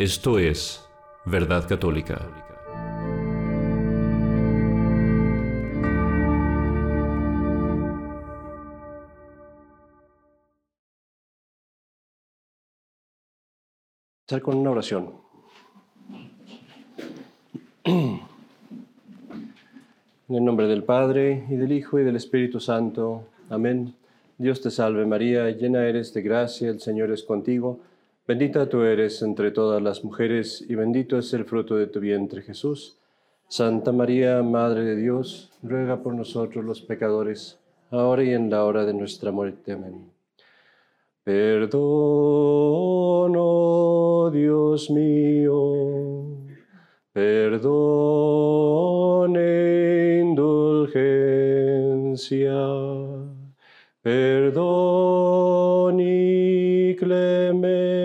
[0.00, 0.82] Esto es
[1.26, 2.26] Verdad Católica.
[14.22, 15.16] Estar con una oración.
[17.84, 18.20] En
[20.30, 23.26] el nombre del Padre, y del Hijo, y del Espíritu Santo.
[23.50, 23.94] Amén.
[24.38, 27.80] Dios te salve María, llena eres de gracia, el Señor es contigo.
[28.30, 32.42] Bendita tú eres entre todas las mujeres y bendito es el fruto de tu vientre
[32.42, 32.96] Jesús.
[33.48, 37.58] Santa María, Madre de Dios, ruega por nosotros los pecadores,
[37.90, 39.72] ahora y en la hora de nuestra muerte.
[39.72, 40.12] Amén.
[41.24, 41.80] Perdono,
[44.32, 46.36] Dios mío,
[47.12, 47.80] perdone
[50.22, 52.54] indulgencia,
[54.00, 57.99] perdón y clemencia,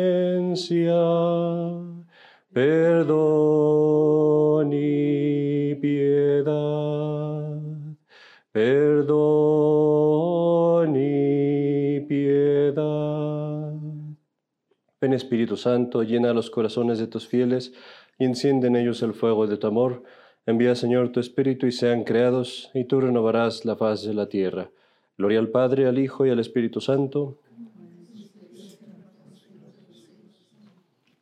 [2.53, 7.59] perdón y piedad,
[8.53, 9.25] perdón
[10.95, 13.73] y piedad.
[15.01, 17.73] Ven Espíritu Santo, llena los corazones de tus fieles
[18.17, 20.03] y enciende en ellos el fuego de tu amor.
[20.45, 24.69] Envía, Señor, tu Espíritu y sean creados, y tú renovarás la faz de la tierra.
[25.17, 27.37] Gloria al Padre, al Hijo y al Espíritu Santo.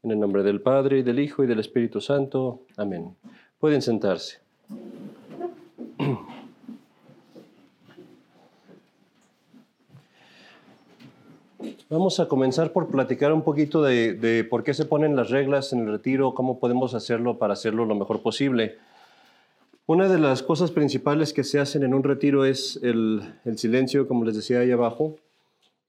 [0.04, 2.64] En el nombre del Padre, y del Hijo y del Espíritu Santo.
[2.76, 3.16] Amén.
[3.58, 4.40] Pueden sentarse.
[11.90, 15.80] Vamos a comenzar por platicar un poquito de, por qué se ponen las reglas en
[15.82, 18.76] el retiro, cómo podemos hacerlo para hacerlo lo mejor posible.
[19.86, 24.06] Una de las cosas principales que se hacen en un retiro es el, el silencio,
[24.08, 25.16] como les decía ahí abajo.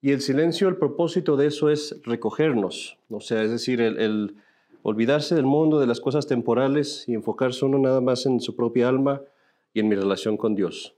[0.04, 4.36] Y el silencio, el propósito de eso es recogernos, o sea, es decir, el,
[4.82, 8.90] olvidarse del mundo, de las cosas temporales y enfocarse uno nada más en su propia
[8.90, 9.22] alma
[9.72, 10.94] y en mi relación con Dios.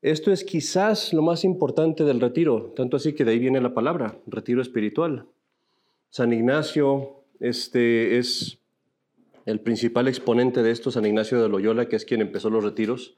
[0.00, 3.74] Esto es quizás lo más importante del retiro, tanto así que de ahí viene la
[3.74, 5.26] palabra, retiro espiritual.
[6.10, 8.60] San Ignacio este, es
[9.44, 13.16] el principal exponente de esto, San Ignacio de Loyola, que es quien empezó los retiros.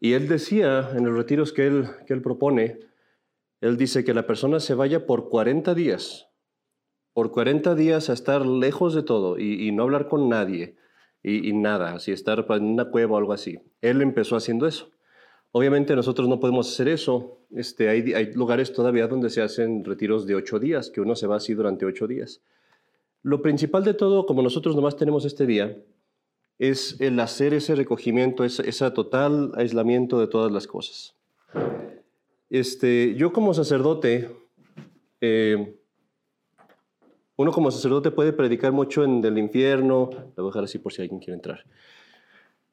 [0.00, 2.91] Y él decía en los retiros que él, que él propone,
[3.62, 6.28] él dice que la persona se vaya por 40 días,
[7.14, 10.76] por 40 días a estar lejos de todo y, no hablar con nadie
[11.22, 13.60] y, nada, así estar en una cueva o algo así.
[13.80, 14.90] Él empezó haciendo eso.
[15.52, 17.38] Obviamente nosotros no podemos hacer eso.
[17.52, 21.28] Este, hay, hay, lugares todavía donde se hacen retiros de ocho días, que uno se
[21.28, 22.42] va así durante ocho días.
[23.22, 25.80] Lo principal de todo, como nosotros nomás tenemos este día,
[26.58, 31.14] es el hacer ese recogimiento, ese, ese total aislamiento de todas las cosas.
[32.52, 34.30] Este, yo como sacerdote,
[35.20, 35.76] eh,
[37.36, 40.92] uno como sacerdote puede predicar mucho en el infierno, lo voy a dejar así por
[40.92, 41.64] si alguien quiere entrar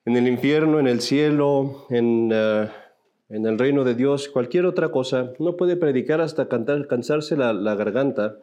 [0.05, 5.33] en el infierno, en el cielo, en, en, el reino de Dios, cualquier otra cosa.
[5.37, 8.39] No puede predicar hasta cansarse la, la garganta.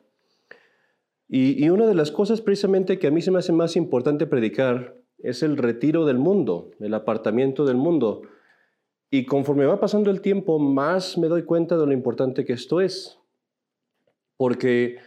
[1.28, 4.94] Y, una de las cosas precisamente que a mí se me hace más importante predicar
[5.18, 8.22] es el retiro del mundo, el apartamiento del mundo.
[9.10, 12.80] Y conforme va pasando el tiempo, más me doy cuenta de lo importante que esto
[12.80, 13.18] es.
[14.36, 14.98] Porque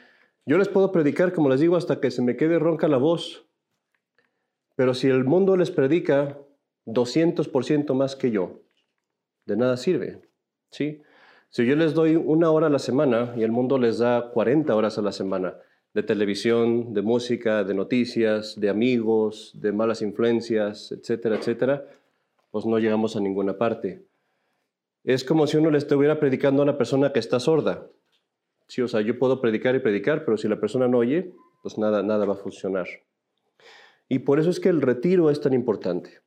[0.45, 3.45] yo les puedo predicar, como les digo, hasta que se me quede ronca la voz,
[4.75, 6.39] pero si el mundo les predica
[6.85, 8.61] 200% más que yo,
[9.45, 10.21] de nada sirve.
[10.71, 11.01] ¿sí?
[11.49, 14.75] Si yo les doy una hora a la semana y el mundo les da 40
[14.75, 15.55] horas a la semana
[15.93, 21.85] de televisión, de música, de noticias, de amigos, de malas influencias, etcétera, etcétera,
[22.51, 24.05] pues no llegamos a ninguna parte.
[25.03, 27.87] Es como si uno le estuviera predicando a una persona que está sorda.
[28.67, 31.33] Sí, o sea, yo puedo predicar y predicar, pero si la persona no oye,
[31.63, 32.87] pues nada, nada va a funcionar.
[34.07, 36.21] Y por eso es que el retiro es tan importante.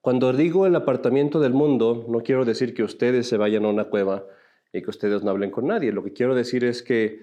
[0.00, 3.84] Cuando digo el apartamiento del mundo, no quiero decir que ustedes se vayan a una
[3.84, 4.26] cueva
[4.72, 5.92] y que ustedes no hablen con nadie.
[5.92, 7.20] Lo que quiero decir es que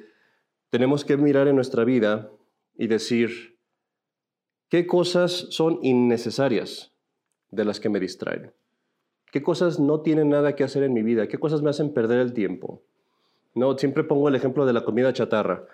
[0.70, 2.32] tenemos que mirar en nuestra vida
[2.78, 3.60] y decir,
[4.70, 6.95] ¿qué cosas son innecesarias
[7.56, 8.52] de las que me distraen?
[9.32, 11.28] ¿Qué cosas no tienen nada que hacer en mi vida?
[11.28, 12.84] ¿Qué cosas me hacen perder el tiempo?
[13.54, 15.66] No, siempre pongo el ejemplo de la comida chatarra.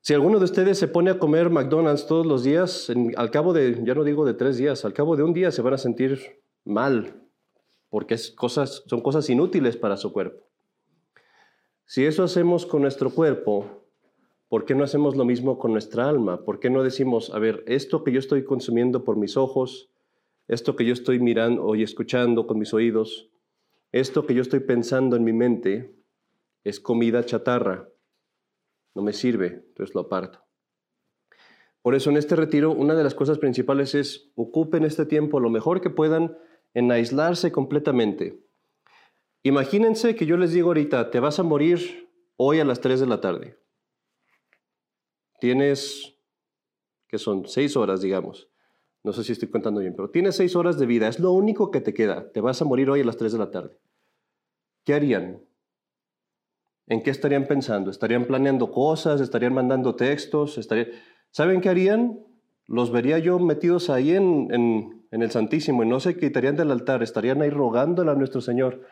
[0.00, 3.82] Si alguno de ustedes se pone a comer McDonald's todos los días, al cabo de,
[3.84, 6.42] ya no digo de tres días, al cabo de un día se van a sentir
[6.64, 7.22] mal,
[7.88, 10.44] porque es cosas, son cosas inútiles para su cuerpo.
[11.86, 13.84] Si eso hacemos con nuestro cuerpo,
[14.48, 16.44] ¿por qué no hacemos lo mismo con nuestra alma?
[16.44, 19.91] ¿Por qué no decimos, a ver, esto que yo estoy consumiendo por mis ojos,
[20.48, 23.30] esto que yo estoy mirando y escuchando con mis oídos,
[23.90, 25.94] esto que yo estoy pensando en mi mente,
[26.64, 27.88] es comida chatarra?
[28.94, 30.44] no me sirve, entonces lo aparto.
[31.80, 35.50] Por eso en este retiro una de las cosas principales es ocupen este tiempo lo
[35.50, 36.36] mejor que puedan
[36.74, 38.40] en aislarse completamente.
[39.42, 43.06] Imagínense que yo les digo ahorita, te vas a morir hoy a las 3 de
[43.06, 43.58] la tarde.
[45.40, 46.16] Tienes,
[47.08, 48.51] que son 6 horas, digamos.
[49.04, 51.08] No sé si estoy contando bien, pero tienes 6 horas de vida.
[51.08, 52.30] Es lo único que te queda.
[52.32, 53.78] Te vas a morir hoy a las 3 de la tarde.
[54.84, 55.40] ¿Qué harían?
[56.86, 57.90] ¿En qué estarían pensando?
[57.90, 59.20] ¿Estarían planeando cosas?
[59.20, 60.58] ¿Estarían mandando textos?
[60.58, 60.88] ¿Estarían...
[61.30, 62.20] ¿Saben qué harían?
[62.66, 66.70] Los vería yo metidos ahí en, en, en el Santísimo y no se quitarían del
[66.70, 67.02] altar.
[67.02, 68.82] Estarían ahí rogándole a nuestro Señor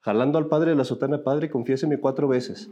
[0.00, 2.70] jalando al padre de la sotana, padre, confiéseme cuatro veces.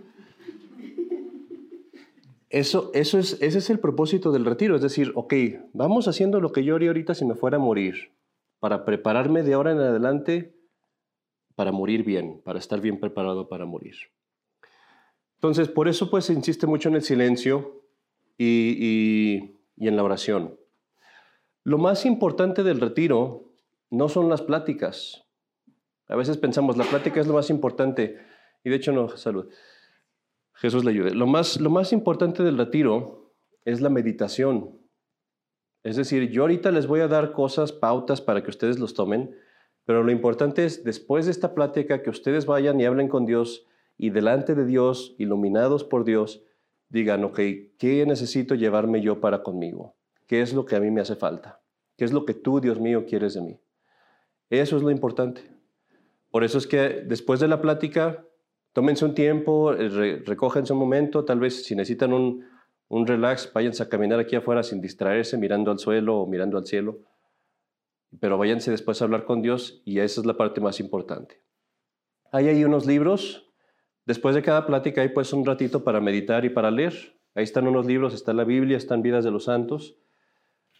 [2.56, 5.34] Eso, eso es, ese es el propósito del retiro, es decir, ok,
[5.74, 8.14] vamos haciendo lo que yo haría ahorita si me fuera a morir,
[8.60, 10.56] para prepararme de ahora en adelante
[11.54, 13.96] para morir bien, para estar bien preparado para morir.
[15.34, 17.82] Entonces, por eso pues insiste mucho en el silencio
[18.38, 20.58] y, y en la oración.
[21.62, 23.52] Lo más importante del retiro
[23.90, 25.26] no son las pláticas,
[26.08, 28.16] a veces pensamos, la plática es lo más importante,
[28.64, 29.52] y de hecho no, salud.
[30.56, 31.14] Jesús le ayude.
[31.14, 34.78] Lo más, lo más importante del retiro es la meditación.
[35.82, 39.36] Es decir, yo ahorita les voy a dar cosas, pautas para que ustedes los tomen,
[39.84, 43.66] pero lo importante es después de esta plática que ustedes vayan y hablen con Dios
[43.96, 46.42] y delante de Dios, iluminados por Dios,
[46.88, 47.40] digan, ok,
[47.78, 49.96] ¿qué necesito llevarme yo para conmigo?
[50.26, 51.60] ¿Qué es lo que a mí me hace falta?
[51.96, 53.60] ¿Qué es lo que tú, Dios mío, quieres de mí?
[54.50, 55.42] Eso es lo importante.
[56.30, 58.24] Por eso es que después de la plática,
[58.76, 62.44] tómense un tiempo, eh, recógense un momento, tal vez si necesitan un,
[62.88, 66.66] un relax, váyanse a caminar aquí afuera sin distraerse, mirando al suelo o mirando al
[66.66, 66.98] cielo.
[68.20, 71.42] Pero váyanse después a hablar con Dios y esa es la parte más importante.
[72.32, 73.50] Hay ahí unos libros.
[74.04, 77.18] Después de cada plática hay pues un ratito para meditar y para leer.
[77.34, 79.96] Ahí están unos libros, está la Biblia, están Vidas de los Santos.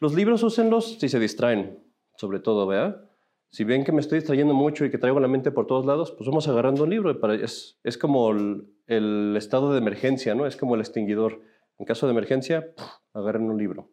[0.01, 1.83] Los libros úsenlos si se distraen,
[2.19, 3.11] sobre todo, ¿verdad?
[3.51, 6.13] Si ven que me estoy distrayendo mucho y que traigo la mente por todos lados,
[6.13, 7.11] pues vamos agarrando un libro.
[7.33, 10.47] Es, es como el, estado de emergencia, ¿no?
[10.47, 11.41] Es como el extinguidor.
[11.79, 12.73] En caso de emergencia,
[13.13, 13.91] agarren un libro.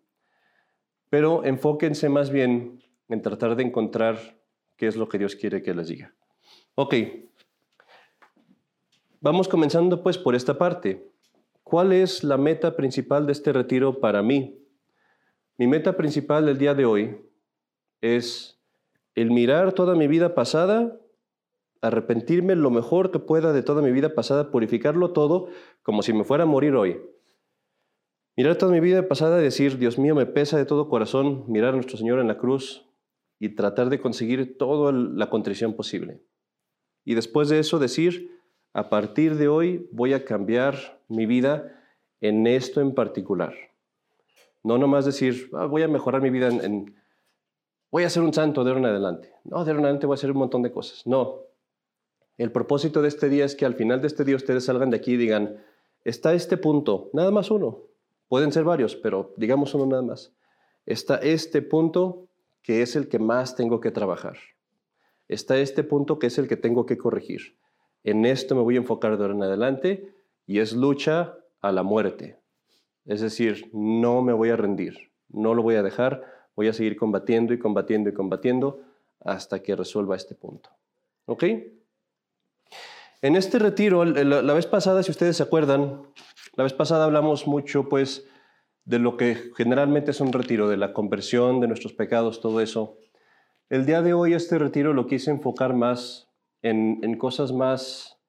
[1.10, 4.18] Pero enfóquense más bien en tratar de encontrar
[4.76, 6.14] qué es lo que Dios quiere que les diga.
[6.76, 6.96] Ok.
[9.22, 11.10] Vamos comenzando pues por esta parte.
[11.64, 14.60] ¿Cuál es la meta principal de este retiro para mí?
[15.58, 17.18] Mi meta principal del día de hoy
[18.02, 18.60] es
[19.16, 21.00] el mirar toda mi vida pasada,
[21.82, 25.50] arrepentirme lo mejor que pueda de toda mi vida pasada, purificarlo todo
[25.82, 27.02] como si me fuera a morir hoy.
[28.36, 31.74] Mirar toda mi vida pasada y decir, Dios mío, me pesa de todo corazón mirar
[31.74, 32.90] a nuestro Señor en la cruz
[33.40, 36.24] y tratar de conseguir toda la contrición posible.
[37.06, 38.40] Y después de eso decir,
[38.74, 41.80] a partir de hoy voy a cambiar mi vida
[42.22, 43.54] en esto en particular.
[44.64, 46.96] No nomás decir, ah, voy a mejorar mi vida en
[47.94, 49.32] voy a ser un santo de ahora en adelante.
[49.44, 51.06] No, de ahora en adelante voy a hacer un montón de cosas.
[51.06, 51.42] No.
[52.40, 54.98] El propósito de este día es que al final de este día ustedes salgan de
[54.98, 55.64] aquí y digan,
[56.04, 57.84] está este punto, nada más uno.
[58.30, 60.34] Pueden ser varios, pero digamos uno nada más.
[60.88, 62.30] Está este punto
[62.64, 64.38] que es el que más tengo que trabajar.
[65.28, 67.60] Está este punto que es el que tengo que corregir.
[68.04, 70.16] En esto me voy a enfocar de ahora en adelante
[70.48, 72.40] y es lucha a la muerte.
[73.06, 76.96] Es decir, no me voy a rendir, no lo voy a dejar Voy a seguir
[76.96, 78.82] combatiendo y combatiendo y combatiendo
[79.20, 80.70] hasta que resuelva este punto.
[81.26, 81.44] ¿Ok?
[83.22, 86.02] En este retiro, la, vez pasada, si ustedes se acuerdan,
[86.56, 88.28] la vez pasada hablamos mucho, pues,
[88.84, 92.98] de lo que generalmente es un retiro, de la conversión, de nuestros pecados, todo eso.
[93.70, 96.30] El día de hoy este retiro lo quise enfocar más
[96.62, 98.20] en, en cosas más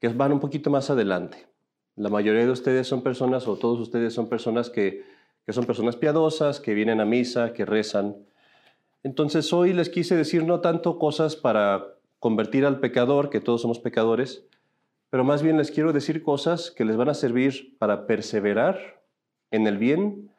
[0.00, 1.46] que van un poquito más adelante.
[1.96, 5.02] La mayoría de ustedes son personas, o todos ustedes son personas que
[5.46, 8.16] que son personas piadosas, que vienen a misa, que rezan.
[9.02, 13.78] Entonces hoy les quise decir no tanto cosas para convertir al pecador, que todos somos
[13.78, 14.46] pecadores,
[15.10, 19.02] pero más bien les quiero decir cosas que les van a servir para perseverar
[19.50, 20.30] en el bien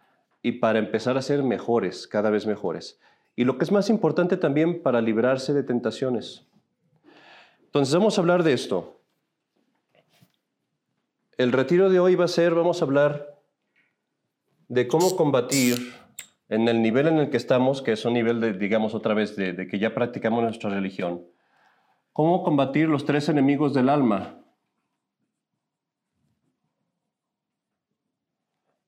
[0.42, 3.00] y para empezar a ser mejores, cada vez mejores.
[3.36, 6.46] Y lo que es más importante también para librarse de tentaciones.
[7.66, 9.00] Entonces vamos a hablar de esto.
[11.38, 13.35] El retiro de hoy va a ser, vamos a hablar
[14.68, 15.94] de cómo combatir
[16.50, 19.36] en el nivel en el que estamos, que es un nivel de, digamos otra vez,
[19.36, 21.26] de, que ya practicamos nuestra religión,
[22.14, 24.42] cómo combatir los tres enemigos del alma,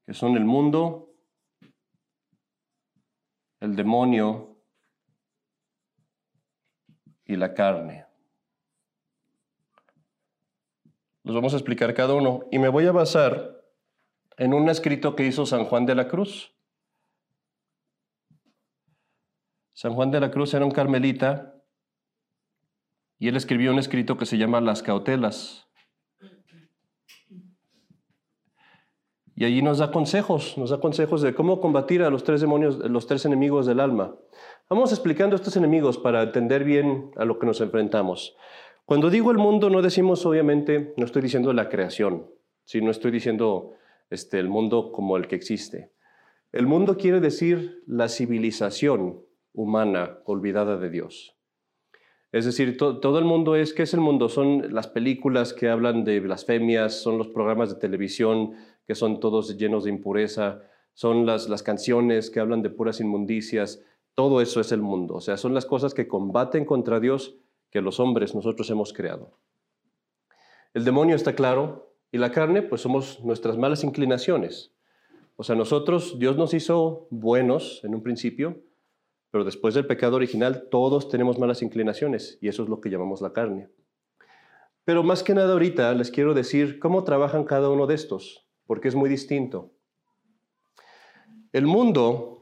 [0.05, 1.11] que son el mundo,
[3.59, 4.57] el demonio
[7.25, 8.05] y la carne.
[11.23, 12.45] Los vamos a explicar cada uno.
[12.51, 13.56] Y me voy a basar
[14.37, 16.55] en un escrito que hizo San Juan de la Cruz.
[19.73, 21.55] San Juan de la Cruz era un carmelita
[23.19, 25.67] y él escribió un escrito que se llama Las Cautelas.
[29.35, 32.77] Y allí nos da consejos, nos da consejos de cómo combatir a los tres demonios,
[32.77, 34.15] los tres enemigos del alma.
[34.67, 38.35] Vamos explicando estos enemigos para entender bien a lo que nos enfrentamos.
[38.85, 42.31] Cuando digo el mundo, no decimos obviamente, no estoy diciendo la creación,
[42.65, 43.77] sino no estoy diciendo
[44.09, 45.91] este, el mundo como el que existe.
[46.51, 49.21] El mundo quiere decir la civilización
[49.53, 51.35] humana olvidada de Dios.
[52.31, 54.29] Es decir, todo el mundo es, ¿qué es el mundo?
[54.29, 58.53] Son las películas que hablan de blasfemias, son los programas de televisión
[58.85, 60.61] que son todos llenos de impureza,
[60.93, 63.83] son las, las canciones que hablan de puras inmundicias,
[64.15, 65.15] todo eso es el mundo.
[65.15, 67.37] O sea, son las cosas que combaten contra Dios
[67.69, 69.37] que los hombres nosotros hemos creado.
[70.73, 74.71] El demonio está claro y la carne, pues somos nuestras malas inclinaciones.
[75.35, 78.61] O sea, nosotros, Dios nos hizo buenos en un principio,
[79.29, 83.21] pero después del pecado original todos tenemos malas inclinaciones y eso es lo que llamamos
[83.21, 83.69] la carne.
[84.83, 88.87] Pero más que nada ahorita les quiero decir cómo trabajan cada uno de estos, porque
[88.87, 89.71] es muy distinto.
[91.51, 92.36] El mundo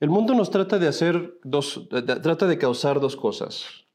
[0.00, 3.86] El mundo nos trata de hacer dos, trata de causar dos cosas.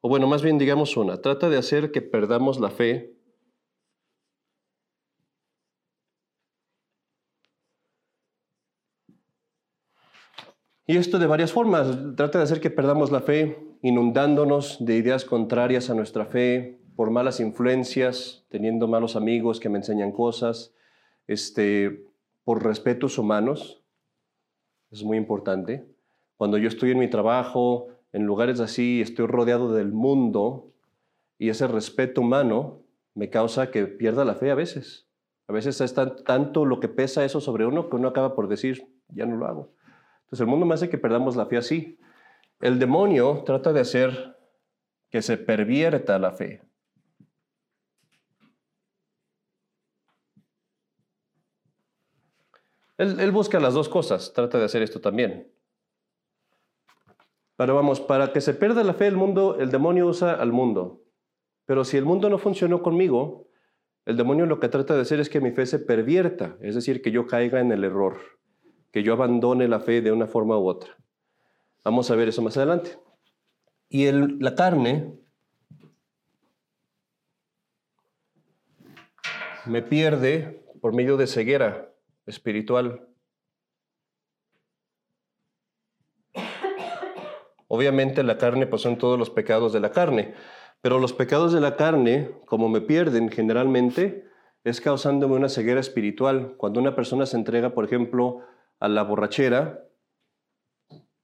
[0.00, 3.18] O bueno, más bien digamos una, trata de hacer que perdamos la fe
[10.90, 11.86] Y esto de varias formas.
[12.16, 17.10] Trata de hacer que perdamos la fe, inundándonos de ideas contrarias a nuestra fe, por
[17.10, 20.72] malas influencias, teniendo malos amigos que me enseñan cosas,
[21.26, 22.06] este,
[22.42, 23.84] por respetos humanos.
[24.90, 25.86] Es muy importante.
[26.36, 30.72] Cuando yo estoy en mi trabajo, en lugares así, estoy rodeado del mundo
[31.38, 32.82] y ese respeto humano
[33.14, 35.06] me causa que pierda la fe a veces.
[35.46, 38.86] A veces es tanto lo que pesa eso sobre uno que uno acaba por decir,
[39.08, 39.72] ya no lo hago.
[40.24, 41.98] Entonces el mundo me hace que perdamos la fe así.
[42.60, 44.36] El demonio trata de hacer
[45.10, 46.67] que se pervierta la fe.
[52.98, 55.50] Él, busca las dos cosas, trata de hacer esto también.
[57.56, 61.02] Pero vamos, para que se pierda la fe el mundo, el demonio usa al mundo.
[61.64, 63.48] Pero si el mundo no funcionó conmigo,
[64.04, 67.02] el demonio lo que trata de hacer es que mi fe se pervierta, es decir,
[67.02, 68.38] que yo caiga en el error
[68.92, 70.96] que yo abandone la fe de una forma u otra.
[71.84, 72.98] Vamos a ver eso más adelante.
[73.88, 75.14] Y la carne
[79.66, 81.87] me pierde por medio de ceguera
[82.28, 83.08] espiritual.
[87.66, 90.34] Obviamente la carne pues todos los pecados de la carne,
[90.80, 94.26] pero los pecados de la carne, como me pierden generalmente,
[94.64, 96.54] es causándome una ceguera espiritual.
[96.56, 98.40] Cuando una persona se entrega, por ejemplo,
[98.80, 99.84] a la borrachera,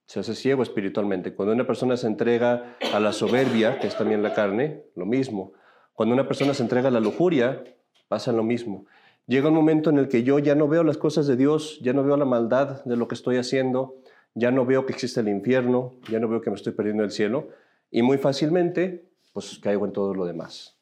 [0.06, 1.34] se hace ciego espiritualmente.
[1.34, 5.52] Cuando una persona se entrega a la soberbia, que es también la carne, lo mismo.
[5.94, 7.64] Cuando una persona se entrega a la lujuria,
[8.08, 8.87] pasa lo mismo.
[9.26, 11.92] Llega un momento en el que yo ya no veo las cosas de Dios, ya
[11.92, 13.96] no veo la maldad de lo que estoy haciendo,
[14.34, 17.10] ya no veo que existe el infierno, ya no veo que me estoy perdiendo el
[17.10, 17.48] cielo,
[17.90, 20.76] y muy fácilmente, pues caigo en todo lo demás.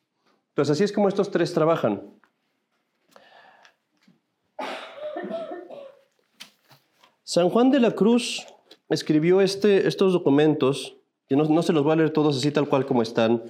[0.48, 2.02] Entonces así es como estos tres trabajan.
[7.22, 8.46] San Juan de la Cruz
[8.90, 12.84] escribió este, estos documentos, y no, se los voy a leer todos así tal cual
[12.84, 13.42] como están,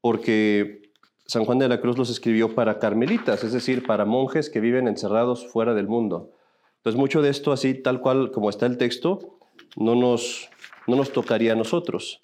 [0.00, 0.83] porque
[1.26, 4.88] San Juan de la Cruz los escribió para carmelitas, es decir, para monjes que viven
[4.88, 6.32] encerrados fuera del mundo.
[6.76, 9.38] Entonces mucho de esto así tal cual como está el texto,
[9.76, 10.50] no nos,
[10.86, 12.20] no nos tocaría a nosotros.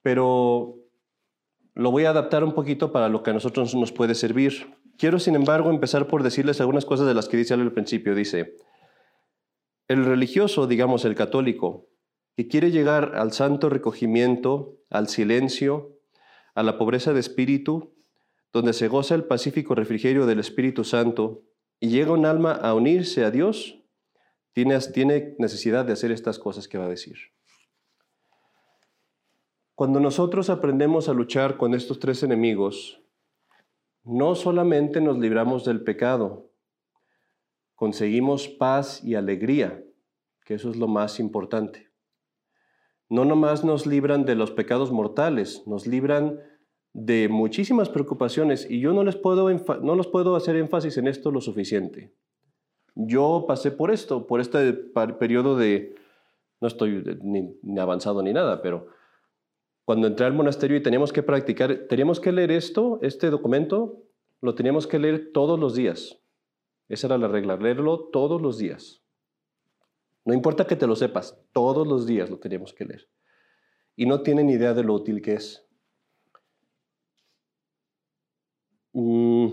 [0.00, 0.76] Pero
[1.74, 4.74] lo voy a adaptar un poquito para lo que a nosotros nos puede servir.
[4.96, 8.14] Quiero, sin embargo, empezar por decirles algunas cosas de las que dice al principio.
[8.14, 8.56] Dice,
[9.88, 11.88] el religioso, digamos el católico,
[12.36, 15.98] que quiere llegar al santo recogimiento, al silencio,
[16.54, 17.94] a la pobreza de espíritu,
[18.52, 21.42] donde se goza el pacífico refrigerio del Espíritu Santo
[21.80, 23.82] y llega un alma a unirse a Dios,
[24.52, 27.16] tiene, necesidad de hacer estas cosas que va a decir.
[29.74, 33.02] Cuando nosotros aprendemos a luchar con estos tres enemigos,
[34.04, 36.50] no solamente nos libramos del pecado,
[37.74, 39.82] conseguimos paz y alegría,
[40.44, 41.91] que eso es lo más importante.
[43.12, 46.40] No nomás nos libran de los pecados mortales, nos libran
[46.94, 51.30] de muchísimas preocupaciones y yo no les puedo, no los puedo hacer énfasis en esto
[51.30, 52.14] lo suficiente.
[52.94, 55.94] Yo pasé por esto, por este periodo de,
[56.62, 58.86] no estoy ni, avanzado ni nada, pero
[59.84, 64.04] cuando entré al monasterio y teníamos que practicar, teníamos que leer esto, este documento,
[64.40, 66.18] lo teníamos que leer todos los días.
[66.88, 69.01] Esa era la regla, leerlo todos los días.
[70.24, 73.08] No importa que te lo sepas, todos los días lo teníamos que leer.
[73.96, 75.66] Y no tienen idea de lo útil que es.
[78.92, 79.48] Mm,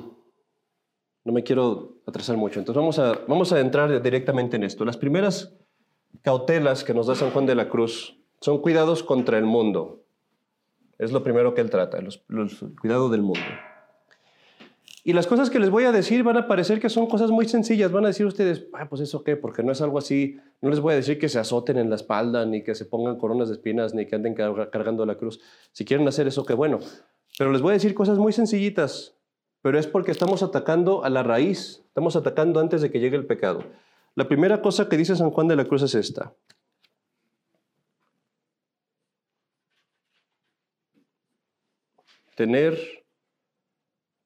[1.24, 4.86] no me quiero atrasar mucho, entonces vamos a, vamos a entrar directamente en esto.
[4.86, 5.56] Las primeras
[6.22, 10.06] cautelas que nos da San Juan de la Cruz son cuidados contra el mundo.
[10.98, 12.24] Es lo primero que él trata, los
[12.82, 13.42] cuidados del mundo.
[15.10, 17.48] Y las cosas que les voy a decir van a parecer que son cosas muy
[17.48, 17.92] sencillas.
[17.92, 20.38] Van a decir ustedes, ah, pues eso qué, porque no es algo así.
[20.62, 23.18] No les voy a decir que se azoten en la espalda, ni que se pongan
[23.18, 25.42] coronas de espinas, ni que anden cargando la cruz.
[25.72, 26.78] Si quieren hacer eso, qué bueno.
[27.40, 29.18] Pero les voy a decir cosas muy sencillitas.
[29.64, 31.82] Pero es porque estamos atacando a la raíz.
[31.88, 33.64] Estamos atacando antes de que llegue el pecado.
[34.14, 36.36] La primera cosa que dice San Juan de la Cruz es esta.
[42.36, 43.00] Tener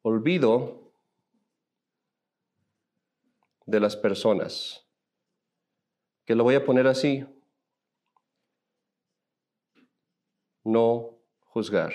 [0.04, 0.92] olvido
[3.66, 4.86] de las personas.
[6.26, 7.26] Que lo voy a poner así.
[10.64, 11.18] No
[11.48, 11.94] juzgar.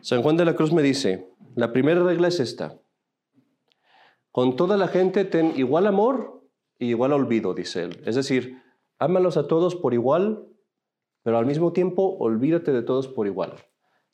[0.00, 2.78] San Juan de la Cruz me dice, la primera regla es esta.
[4.30, 6.44] Con toda la gente ten igual amor
[6.78, 8.02] y igual olvido, dice él.
[8.06, 8.62] Es decir,
[8.98, 10.46] ámalos a todos por igual
[11.22, 13.54] pero al mismo tiempo olvídate de todos por igual.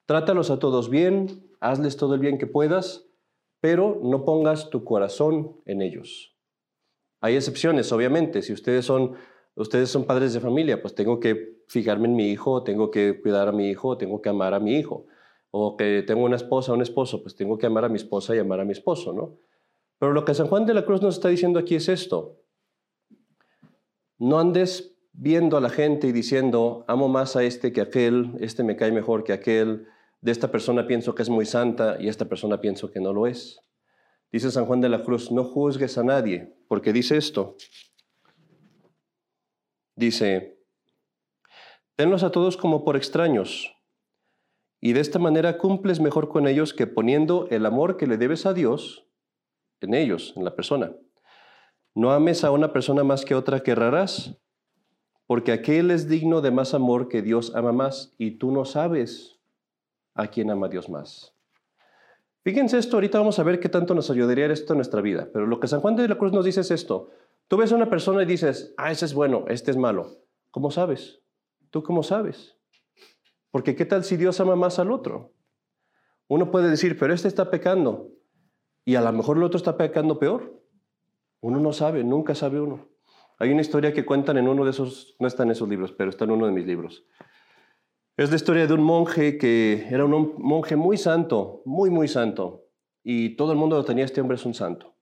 [0.07, 3.07] Trátalos a todos bien, hazles todo el bien que puedas,
[3.61, 6.37] pero no pongas tu corazón en ellos.
[7.21, 8.43] Hay excepciones, obviamente.
[8.43, 9.15] Si ustedes son,
[9.55, 13.49] ustedes son padres de familia, pues tengo que fijarme en mi hijo, tengo que cuidar
[13.49, 15.07] a mi hijo, tengo que amar a mi hijo.
[15.51, 18.41] O que tengo una esposa un esposo, pues tengo que amar a mi esposa y
[18.41, 19.39] amar a mi esposo, ¿no?
[19.99, 22.41] Pero lo que San Juan de la Cruz nos está diciendo aquí es esto.
[24.19, 28.33] No andes viendo a la gente y diciendo, amo más a este que a aquel,
[28.41, 29.87] este me cae mejor que aquel,
[30.21, 33.27] de esta persona pienso que es muy santa y esta persona pienso que no lo
[33.27, 33.61] es.
[34.33, 37.57] Dice San Juan de la Cruz, no juzgues a nadie, porque dice esto.
[39.95, 40.59] Dice,
[41.95, 43.73] tenlos a todos como por extraños,
[44.81, 48.45] y de esta manera cumples mejor con ellos que poniendo el amor que le debes
[48.45, 49.07] a Dios
[49.81, 50.93] en ellos, en la persona.
[51.95, 54.37] No ames a una persona más que otra que errarás,
[55.27, 59.39] porque aquel es digno de más amor que Dios ama más, y tú no sabes
[60.15, 61.35] a quién ama Dios más.
[62.43, 65.47] Fíjense esto, ahorita vamos a ver qué tanto nos ayudaría esto en nuestra vida, pero
[65.47, 67.11] lo que San Juan de la Cruz nos dice es esto.
[67.49, 70.19] Tú ves a una persona y dices, ah, ese es bueno, este es malo.
[70.51, 71.21] ¿Cómo sabes?
[71.71, 72.57] ¿Tú cómo sabes?
[73.51, 75.33] Porque ¿qué tal si Dios ama más al otro?
[76.29, 78.11] Uno puede decir, pero este está pecando,
[78.85, 80.61] y a lo mejor el otro está pecando peor.
[81.41, 82.89] Uno no sabe, nunca sabe uno.
[83.45, 86.09] Hay una historia que cuentan en uno de esos, no está en esos libros, pero
[86.09, 87.05] está en uno de mis libros.
[88.17, 92.65] Es la historia de un monje que era un monje muy santo, muy, muy santo.
[93.03, 94.97] Y todo el mundo lo tenía, este hombre es un santo.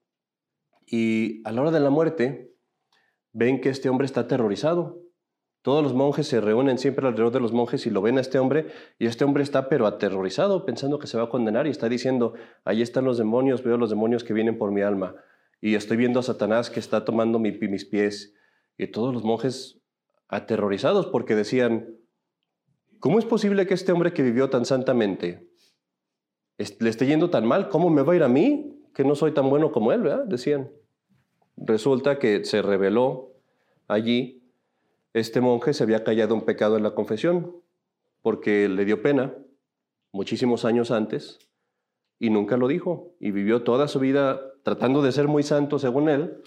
[0.85, 2.53] Y a la hora de la muerte,
[3.31, 5.01] ven que este hombre está aterrorizado.
[5.61, 8.39] Todos los monjes se reúnen siempre alrededor de los monjes y lo ven a este
[8.39, 8.67] hombre,
[8.99, 12.33] y este hombre está pero aterrorizado, pensando que se va a condenar y está diciendo,
[12.65, 15.15] ahí están los demonios, veo los demonios que vienen por mi alma
[15.63, 18.33] y estoy viendo a Satanás que está tomando mis pies.
[18.77, 19.79] Y todos los monjes
[20.27, 21.95] aterrorizados porque decían,
[22.99, 25.47] ¿cómo es posible que este hombre que vivió tan santamente
[26.57, 27.69] le esté yendo tan mal?
[27.69, 30.03] ¿Cómo me va a ir a mí, que no soy tan bueno como él?
[30.27, 30.69] Decían.
[31.55, 33.31] Resulta que se reveló
[33.87, 34.43] allí,
[35.13, 37.55] este monje se había callado un pecado en la confesión,
[38.21, 39.33] porque le dio pena
[40.11, 41.39] muchísimos años antes
[42.19, 46.09] y nunca lo dijo y vivió toda su vida tratando de ser muy santo según
[46.09, 46.41] él,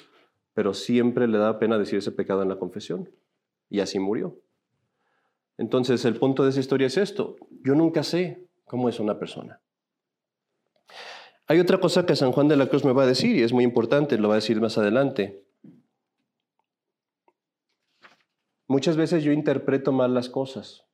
[0.55, 3.11] pero siempre le da pena decir ese pecado en la confesión
[3.69, 4.41] y así murió.
[5.59, 9.61] Entonces el punto de esa historia es esto, yo nunca sé cómo es una persona.
[11.49, 13.53] Hay otra cosa que San Juan de la Cruz me va a decir y es
[13.53, 15.45] muy importante, lo va a decir más adelante.
[18.67, 20.87] Muchas veces yo interpreto mal las cosas.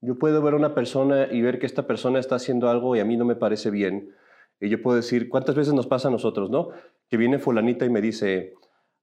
[0.00, 3.00] Yo puedo ver a una persona y ver que esta persona está haciendo algo y
[3.00, 4.12] a mí no me parece bien.
[4.60, 6.68] Y yo puedo decir, ¿cuántas veces nos pasa a nosotros, no?
[7.08, 8.54] Que viene fulanita y me dice,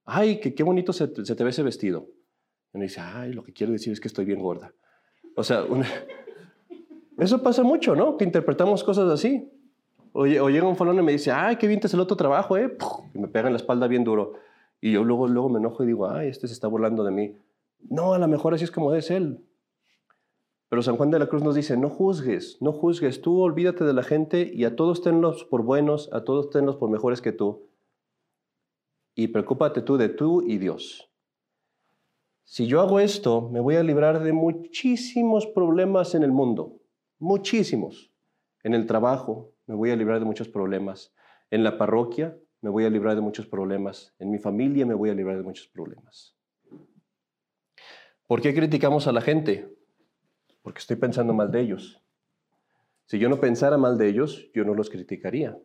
[0.04, 2.06] ay, que qué bonito se, te ve ese vestido.
[2.72, 4.72] Y me dice, ay, lo que quiero decir es que estoy bien gorda.
[5.34, 5.64] O sea,
[7.18, 8.16] eso pasa mucho, ¿no?
[8.16, 9.50] Que interpretamos cosas así.
[10.12, 12.76] O, llega un fulano y me dice, ay, qué bien te el otro trabajo, ¿eh?
[13.14, 14.34] Y me pega en la espalda bien duro.
[14.80, 17.36] Y yo luego, luego me enojo y digo, ay, este se está burlando de mí.
[17.90, 19.40] No, a lo mejor así es como es él.
[20.68, 23.94] Pero San Juan de la Cruz nos dice, no juzgues, no juzgues, tú olvídate de
[23.94, 27.68] la gente y a todos tenlos por buenos, a todos tenlos por mejores que tú.
[29.14, 31.10] y preocúpate tú de tú y Dios.
[32.44, 36.80] Si yo hago esto, me voy a librar de muchísimos problemas en el mundo,
[37.18, 38.12] muchísimos.
[38.62, 41.12] En el trabajo me voy a librar de muchos problemas.
[41.50, 44.14] En la parroquia me voy a librar de muchos problemas.
[44.18, 46.36] En mi familia me voy a librar de muchos problemas.
[48.26, 49.77] ¿Por qué criticamos a la gente?
[50.68, 52.04] Porque estoy pensando mal de ellos.
[53.06, 55.58] Si yo no pensara mal de ellos, yo no los criticaría.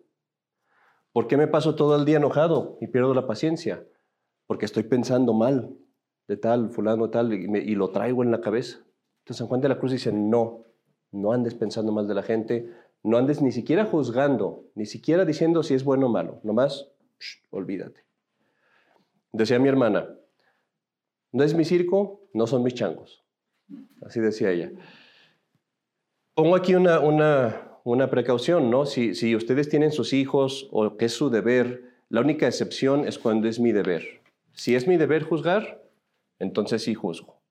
[1.12, 3.86] ¿Por qué me paso todo el día enojado y pierdo la paciencia?
[4.48, 5.76] Porque estoy pensando mal
[6.30, 8.78] de tal, fulano, tal, y, lo traigo en la cabeza.
[9.18, 10.64] Entonces San Juan de la Cruz dice, no,
[11.12, 12.72] no andes pensando mal de la gente,
[13.04, 16.94] no andes ni siquiera juzgando, ni siquiera diciendo si es bueno o malo, nomás,
[17.50, 18.06] olvídate.
[19.34, 20.16] Decía mi hermana,
[21.34, 23.23] no es mi circo, no son mis changos.
[24.02, 24.72] Así decía ella.
[26.36, 28.86] Pongo aquí una, una, precaución, ¿no?
[28.86, 33.20] Si, si ustedes tienen sus hijos o que es su deber, la única excepción es
[33.20, 34.22] cuando es mi deber.
[34.54, 35.84] Si es mi deber juzgar,
[36.40, 37.42] entonces sí juzgo.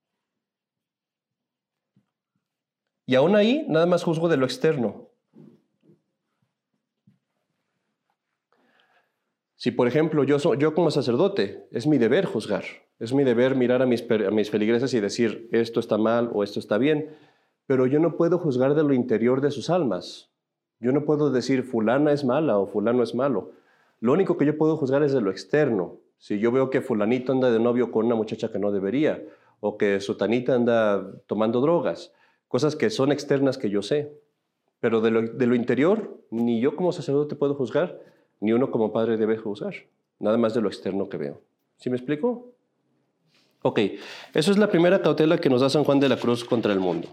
[3.07, 5.09] Y aún ahí, nada más juzgo de lo externo.
[9.57, 12.65] Si, por ejemplo, yo, yo como sacerdote, es mi deber juzgar,
[13.03, 14.05] es mi deber mirar a mis,
[14.51, 17.11] feligreses y decir, esto está mal o esto está bien,
[17.67, 20.31] pero yo no puedo juzgar de lo interior de sus almas.
[20.79, 23.51] Yo no puedo decir, fulana es mala o fulano es malo.
[23.99, 25.97] Lo único que yo puedo juzgar es de lo externo.
[26.19, 29.21] Si yo veo que fulanito anda de novio con una muchacha que no debería,
[29.59, 32.13] o que su tanita anda tomando drogas,
[32.47, 34.13] cosas que son externas que yo sé.
[34.79, 37.99] Pero de lo, de lo interior, ni yo como sacerdote puedo juzgar,
[38.39, 39.75] ni uno como padre debe juzgar,
[40.21, 41.41] nada más de lo externo que veo.
[41.79, 42.53] ¿Sí me explico?
[43.63, 43.79] Ok,
[44.35, 46.81] eso es la primera cautela que nos da San Juan de la Cruz contra el
[46.81, 47.09] mundo.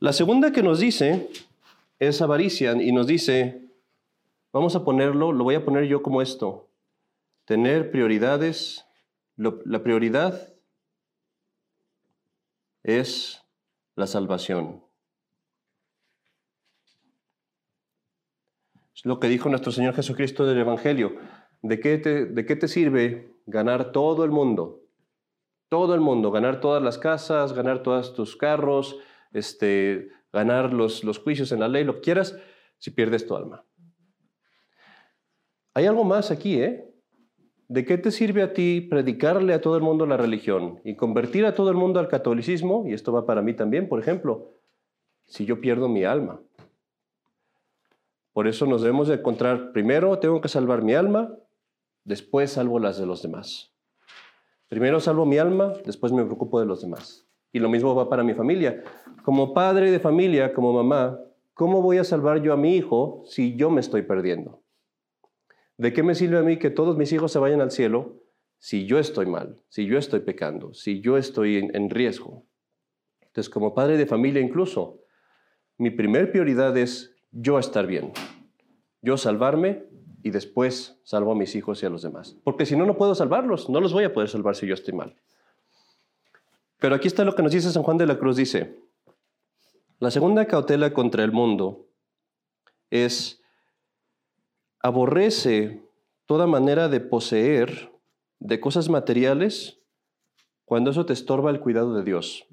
[0.00, 1.30] La segunda que nos dice
[1.98, 3.70] es avaricia y nos dice,
[4.52, 6.68] vamos a ponerlo, lo voy a poner yo como esto,
[7.46, 8.84] tener prioridades,
[9.36, 10.52] la prioridad
[12.82, 13.42] es
[13.96, 14.84] la salvación.
[18.94, 21.16] Es lo que dijo nuestro Señor Jesucristo del Evangelio.
[21.64, 24.82] ¿De qué, te, ¿De qué te sirve ganar todo el mundo?
[25.70, 28.98] Todo el mundo, ganar todas las casas, ganar todos tus carros,
[29.32, 32.36] este, ganar los, los juicios en la ley, lo que quieras,
[32.76, 33.64] si pierdes tu alma.
[35.72, 36.92] Hay algo más aquí, ¿eh?
[37.68, 41.46] ¿De qué te sirve a ti predicarle a todo el mundo la religión y convertir
[41.46, 42.84] a todo el mundo al catolicismo?
[42.86, 44.52] Y esto va para mí también, por ejemplo,
[45.24, 46.42] si yo pierdo mi alma.
[48.34, 51.34] Por eso nos debemos de encontrar, primero tengo que salvar mi alma,
[52.04, 53.74] después salvo las de los demás.
[54.68, 57.26] Primero salvo mi alma, después me preocupo de los demás.
[57.52, 58.82] Y lo mismo va para mi familia.
[59.22, 61.18] Como padre de familia, como mamá,
[61.54, 64.62] ¿cómo voy a salvar yo a mi hijo si yo me estoy perdiendo?
[65.76, 68.22] ¿De qué me sirve a mí que todos mis hijos se vayan al cielo
[68.58, 72.46] si yo estoy mal, si yo estoy pecando, si yo estoy en, riesgo?
[73.20, 75.00] Entonces, como padre de familia incluso,
[75.78, 78.12] mi primer prioridad es yo estar bien,
[79.02, 79.84] yo salvarme
[80.24, 82.34] y después salvo a mis hijos y a los demás.
[82.44, 84.94] Porque si no, no puedo salvarlos, no los voy a poder salvar si yo estoy
[84.94, 85.14] mal.
[86.78, 88.74] Pero aquí está lo que nos dice San Juan de la Cruz, dice,
[90.00, 91.90] la segunda cautela contra el mundo
[92.90, 93.42] es
[94.80, 95.82] aborrece
[96.24, 97.92] toda manera de poseer
[98.38, 99.78] de cosas materiales
[100.64, 102.46] cuando eso te estorba el cuidado de Dios.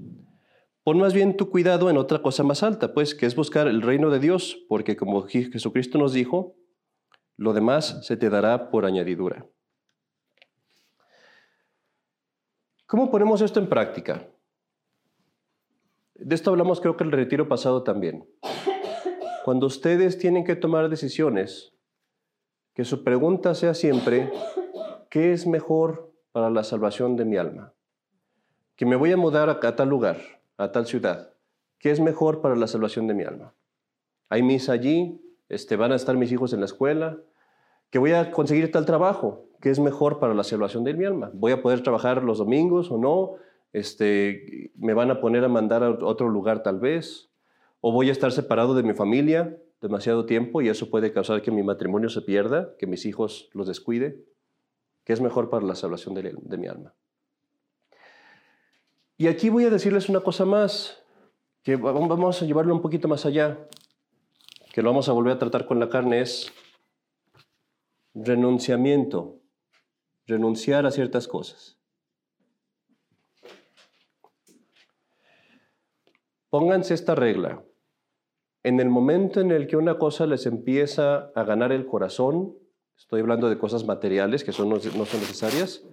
[0.84, 3.82] Pon más bien tu cuidado en otra cosa más alta, pues, que es buscar el
[3.82, 6.58] reino de Dios, porque como Jesucristo nos dijo,
[7.42, 9.48] lo demás se te dará por añadidura.
[12.86, 14.28] ¿Cómo ponemos esto en práctica?
[16.14, 18.30] De esto hablamos creo que el retiro pasado también.
[19.44, 21.74] Cuando ustedes tienen que tomar decisiones,
[22.76, 24.32] que su pregunta sea siempre,
[25.10, 27.74] ¿qué es mejor para la salvación de mi alma?
[28.76, 30.20] Que me voy a mudar a, tal lugar
[30.58, 31.34] a tal ciudad.
[31.80, 33.56] ¿Qué es mejor para la salvación de mi alma?
[34.30, 37.18] Hay misa allí, este, van a estar mis hijos en la escuela,
[37.92, 41.30] que voy a conseguir tal trabajo, ¿qué es mejor para la salvación de mi alma?
[41.34, 43.36] ¿Voy a poder trabajar los domingos o no?
[43.74, 47.30] Este, ¿Me van a poner a mandar a otro lugar tal vez?
[47.82, 51.52] ¿O voy a estar separado de mi familia demasiado tiempo y eso puede causar que
[51.52, 54.24] mi matrimonio se pierda, que mis hijos los descuide?
[55.04, 56.94] ¿Qué es mejor para la salvación de mi alma?
[59.18, 61.04] Y aquí voy a decirles una cosa más,
[61.62, 63.68] que vamos a llevarlo un poquito más allá,
[64.74, 66.52] que lo vamos a volver a tratar con la carne, es
[68.13, 69.39] renunciamiento,
[70.26, 71.78] renunciar a ciertas cosas.
[76.50, 77.63] Pónganse esta regla.
[78.63, 82.56] En el momento en el que una cosa les empieza a ganar el corazón,
[82.97, 85.84] estoy hablando de cosas materiales que son, no, son necesarias,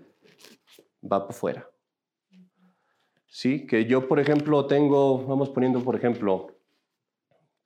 [1.02, 1.70] va para afuera.
[3.26, 6.57] Sí, que yo, por ejemplo, tengo, vamos poniendo, por ejemplo,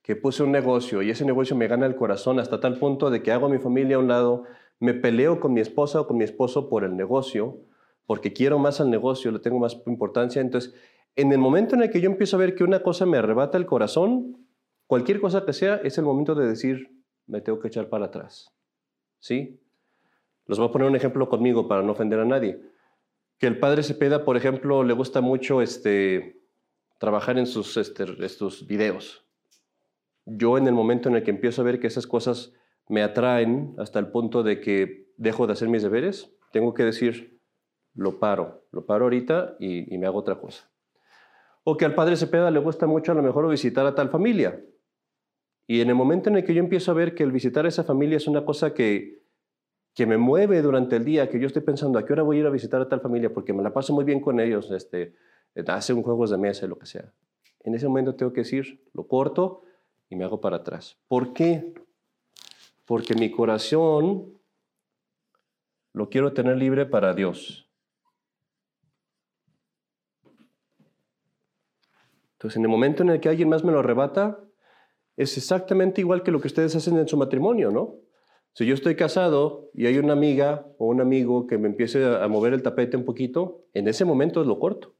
[0.02, 3.22] que puse un negocio y ese negocio me gana el corazón hasta tal punto de
[3.22, 4.44] que hago a mi familia a un lado,
[4.80, 7.60] me peleo con mi esposa o con mi esposo por el negocio,
[8.06, 10.42] porque quiero más al negocio, le tengo más importancia.
[10.42, 10.74] Entonces,
[11.14, 13.56] en el momento en el que yo empiezo a ver que una cosa me arrebata
[13.58, 14.44] el corazón,
[14.88, 16.90] cualquier cosa que sea, es el momento de decir,
[17.26, 18.52] me tengo que echar para atrás.
[19.20, 19.60] ¿Sí?
[20.46, 22.60] Los voy a poner un ejemplo conmigo para no ofender a nadie.
[23.38, 26.42] Que el padre Cepeda, por ejemplo, le gusta mucho este,
[26.98, 29.24] trabajar en sus este, estos videos.
[30.24, 32.52] Yo en el momento en el que empiezo a ver que esas cosas
[32.88, 37.40] me atraen hasta el punto de que dejo de hacer mis deberes, tengo que decir,
[37.94, 40.70] lo paro, lo paro ahorita y, me hago otra cosa.
[41.64, 44.60] O que al padre Cepeda le gusta mucho a lo mejor visitar a tal familia.
[45.66, 47.68] Y en el momento en el que yo empiezo a ver que el visitar a
[47.68, 49.22] esa familia es una cosa que,
[49.94, 52.40] que me mueve durante el día, que yo estoy pensando a qué hora voy a
[52.40, 55.14] ir a visitar a tal familia porque me la paso muy bien con ellos, este,
[55.66, 57.12] hacen juegos de mesa, lo que sea.
[57.60, 59.62] En ese momento tengo que decir, lo corto
[60.12, 60.98] y me hago para atrás.
[61.08, 61.72] ¿Por qué?
[62.84, 64.38] Porque mi corazón
[65.94, 67.66] lo quiero tener libre para Dios.
[72.34, 74.38] Entonces, en el momento en el que alguien más me lo arrebata,
[75.16, 77.94] es exactamente igual que lo que ustedes hacen en su matrimonio, ¿no?
[78.52, 82.28] Si yo estoy casado y hay una amiga o un amigo que me empiece a
[82.28, 84.94] mover el tapete un poquito, en ese momento lo corto.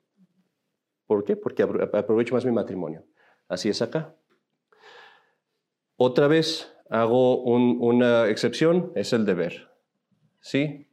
[1.07, 1.37] ¿Por qué?
[1.37, 3.05] Porque aprovecho más mi matrimonio.
[3.46, 4.16] Así es acá.
[6.04, 9.68] Otra vez hago una excepción, es el deber.
[10.40, 10.88] ¿Sí?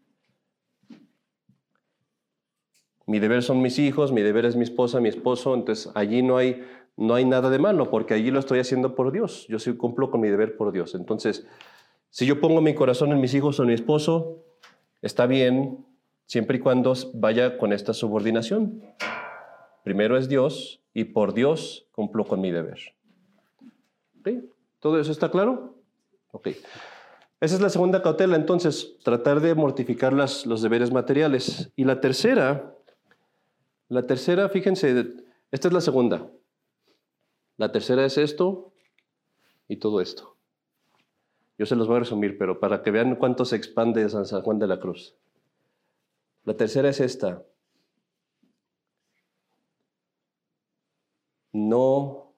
[3.07, 6.37] Mi deber son mis hijos, mi deber es mi esposa, mi esposo, entonces allí no
[6.37, 6.63] hay,
[6.95, 9.47] no hay nada de malo, porque allí lo estoy haciendo por Dios.
[9.49, 10.93] Yo sí cumplo con mi deber por Dios.
[10.93, 11.47] Entonces,
[12.11, 14.43] si yo pongo mi corazón en mis hijos o en mi esposo,
[15.01, 15.87] está bien,
[16.27, 18.83] siempre y cuando vaya con esta subordinación.
[19.83, 22.77] Primero es Dios y por Dios cumplo con mi deber.
[24.79, 25.75] ¿Todo eso está claro?
[26.31, 26.49] Ok.
[27.41, 31.71] Esa es la segunda cautela, entonces, tratar de mortificar las, los deberes materiales.
[31.75, 32.75] Y la tercera
[33.89, 35.15] la tercera, fíjense,
[35.51, 36.31] esta es la segunda.
[37.57, 38.71] La tercera es esto
[39.67, 40.37] y todo esto.
[41.57, 44.59] Yo se los voy a resumir, pero para que vean cuánto se expande San Juan
[44.59, 45.15] de la Cruz.
[46.45, 47.43] La tercera es esta.
[51.51, 52.28] No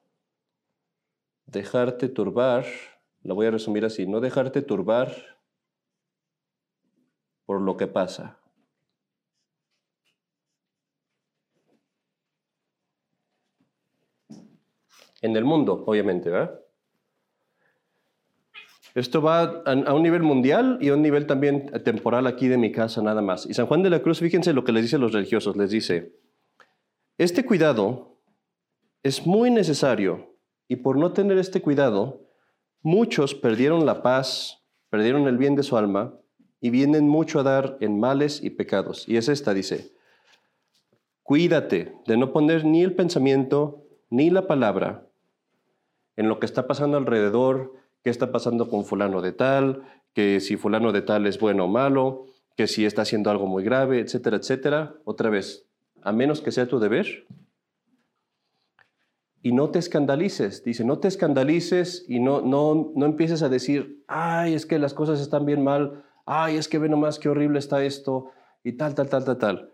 [1.52, 2.64] dejarte turbar,
[3.22, 5.14] la voy a resumir así, no dejarte turbar
[7.46, 8.42] por lo que pasa.
[15.22, 16.60] en el mundo, obviamente, ¿verdad?
[18.94, 22.72] Esto va a, un nivel mundial y a un nivel también temporal aquí de mi
[22.72, 23.46] casa nada más.
[23.46, 25.70] Y San Juan de la Cruz, fíjense lo que les dice a los religiosos, les
[25.70, 26.18] dice,
[27.16, 28.18] este cuidado
[29.02, 30.31] es muy necesario
[30.72, 32.22] y por no tener este cuidado,
[32.80, 36.14] muchos perdieron la paz, perdieron el bien de su alma
[36.62, 39.06] y vienen mucho a dar en males y pecados.
[39.06, 39.92] Y es esta, dice,
[41.24, 45.06] cuídate de no poner ni el pensamiento ni la palabra
[46.16, 49.82] en lo que está pasando alrededor, qué está pasando con fulano de tal,
[50.14, 52.24] que si fulano de tal es bueno o malo,
[52.56, 54.94] que si está haciendo algo muy grave, etcétera, etcétera.
[55.04, 55.66] Otra vez,
[56.00, 57.26] a menos que sea tu deber.
[59.42, 64.04] Y no te escandalices, dice, no te escandalices y no, no, no empieces a decir,
[64.06, 67.58] ay, es que las cosas están bien mal, ay, es que ve nomás qué horrible
[67.58, 68.30] está esto,
[68.62, 69.72] y tal, tal, tal, tal, tal.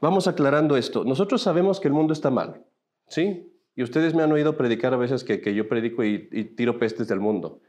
[0.00, 1.04] Vamos aclarando esto.
[1.04, 2.64] Nosotros sabemos que el mundo está mal,
[3.08, 3.50] ¿sí?
[3.74, 7.20] Y ustedes me han oído predicar a veces que, yo predico y, tiro pestes del
[7.20, 7.60] mundo.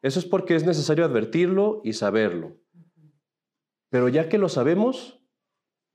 [0.00, 2.56] Eso es porque es necesario advertirlo y saberlo.
[3.90, 5.21] Pero ya que lo sabemos,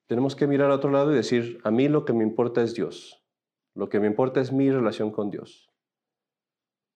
[0.08, 2.74] tenemos que mirar a otro lado y decir, a mí lo que me importa es
[2.74, 3.24] Dios.
[3.76, 5.70] Lo que me importa es mi relación con Dios.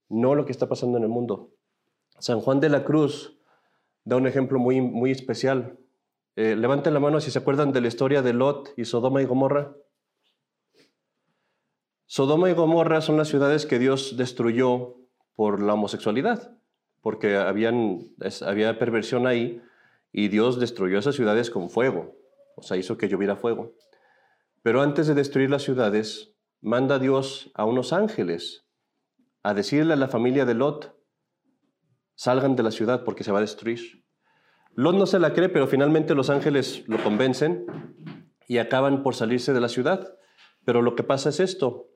[0.09, 1.53] No lo que está pasando en el mundo.
[2.19, 3.37] San Juan de la Cruz
[4.03, 5.77] da un ejemplo muy, muy especial.
[6.35, 9.25] Eh, levanten la mano si se acuerdan de la historia de Lot y Sodoma y
[9.25, 9.75] Gomorra.
[12.05, 14.95] Sodoma y Gomorra son las ciudades que Dios destruyó
[15.35, 16.57] por la homosexualidad,
[17.01, 19.61] porque había perversión ahí
[20.11, 22.15] y Dios destruyó esas ciudades con fuego,
[22.55, 23.75] o sea, hizo que lloviera fuego.
[24.63, 28.67] Pero antes de destruir las ciudades, manda Dios a unos ángeles
[29.43, 30.95] a decirle a la familia de Lot,
[32.15, 34.05] salgan de la ciudad porque se va a destruir.
[34.75, 37.65] Lot no se la cree, pero finalmente los ángeles lo convencen
[38.47, 40.15] y acaban por salirse de la ciudad.
[40.63, 41.89] Pero lo que pasa es esto,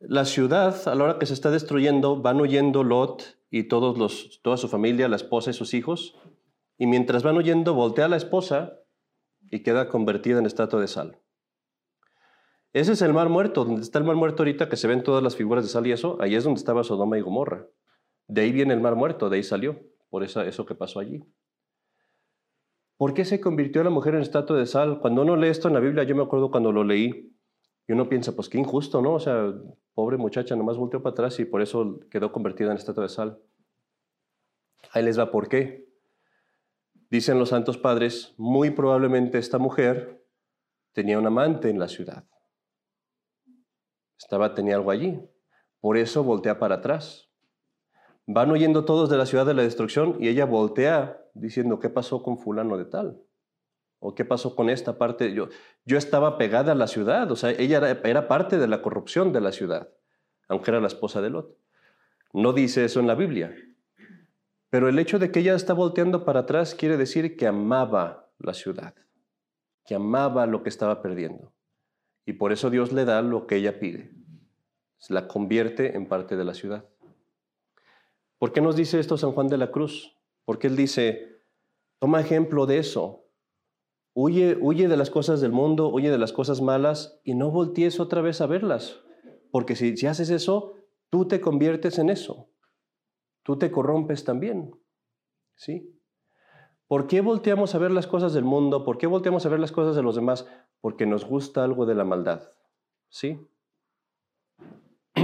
[0.00, 4.40] la ciudad, a la hora que se está destruyendo, van huyendo Lot y todos los,
[4.42, 6.16] toda su familia, la esposa y sus hijos,
[6.78, 8.80] y mientras van huyendo, voltea la esposa
[9.50, 11.18] y queda convertida en estatua de sal.
[12.72, 15.22] Ese es el mar muerto, donde está el mar muerto ahorita, que se ven todas
[15.22, 17.66] las figuras de sal y eso, ahí es donde estaba Sodoma y Gomorra.
[18.28, 21.24] De ahí viene el mar muerto, de ahí salió, por eso, eso que pasó allí.
[22.96, 25.00] ¿Por qué se convirtió la mujer en estatua de sal?
[25.00, 27.34] Cuando uno lee esto en la Biblia, yo me acuerdo cuando lo leí,
[27.88, 29.14] y uno piensa, pues qué injusto, ¿no?
[29.14, 29.52] O sea,
[29.94, 33.42] pobre muchacha, nomás volteó para atrás y por eso quedó convertida en estatua de sal.
[34.92, 35.89] Ahí les va por qué.
[37.10, 40.24] Dicen los santos padres, muy probablemente esta mujer
[40.92, 42.24] tenía un amante en la ciudad.
[44.16, 45.20] Estaba, tenía algo allí.
[45.80, 47.28] Por eso voltea para atrás.
[48.26, 52.22] Van huyendo todos de la ciudad de la destrucción y ella voltea diciendo, ¿qué pasó
[52.22, 53.20] con fulano de tal?
[53.98, 55.34] ¿O qué pasó con esta parte?
[55.34, 55.48] Yo,
[55.84, 59.32] yo estaba pegada a la ciudad, o sea, ella era, era, parte de la corrupción
[59.32, 59.90] de la ciudad,
[60.48, 61.58] aunque era la esposa de Lot.
[62.32, 63.54] No dice eso en la Biblia.
[64.70, 68.54] Pero el hecho de que ella está volteando para atrás quiere decir que amaba la
[68.54, 68.94] ciudad,
[69.84, 71.52] que amaba lo que estaba perdiendo.
[72.24, 74.12] Y por eso Dios le da lo que ella pide.
[75.08, 76.84] La convierte en parte de la ciudad.
[78.38, 80.16] ¿Por qué nos dice esto San Juan de la Cruz?
[80.44, 81.42] Porque él dice,
[81.98, 83.20] toma ejemplo de eso,
[84.12, 88.00] Huye, huye de las cosas del mundo, huye de las cosas malas y no voltees
[88.00, 89.00] otra vez a verlas.
[89.52, 90.74] Porque si, si haces eso,
[91.10, 92.49] tú te conviertes en eso.
[93.42, 94.74] Tú te corrompes también.
[95.54, 95.96] ¿Sí?
[96.86, 98.84] ¿Por qué volteamos a ver las cosas del mundo?
[98.84, 100.46] ¿Por qué volteamos a ver las cosas de los demás?
[100.80, 102.50] Porque nos gusta algo de la maldad.
[103.08, 103.38] ¿Sí?